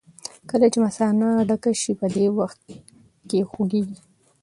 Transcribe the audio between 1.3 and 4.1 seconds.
ډکه شي په دې وخت کې خوږېږي.